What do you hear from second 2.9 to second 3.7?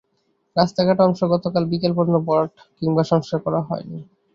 সংস্কার করা